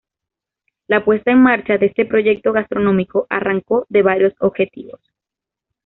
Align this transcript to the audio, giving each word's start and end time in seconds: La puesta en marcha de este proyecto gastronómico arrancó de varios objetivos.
La 0.87 1.05
puesta 1.05 1.29
en 1.29 1.43
marcha 1.43 1.77
de 1.77 1.85
este 1.85 2.07
proyecto 2.07 2.51
gastronómico 2.53 3.27
arrancó 3.29 3.85
de 3.87 4.01
varios 4.01 4.33
objetivos. 4.39 4.99